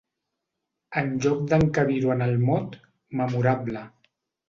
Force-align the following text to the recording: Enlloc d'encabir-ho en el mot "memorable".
Enlloc 1.01 1.45
d'encabir-ho 1.53 2.17
en 2.17 2.27
el 2.31 2.37
mot 2.49 2.81
"memorable". 3.23 3.89